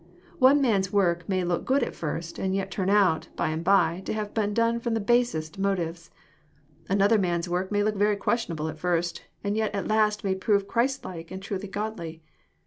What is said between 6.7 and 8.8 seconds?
Another man's work may look very questionable at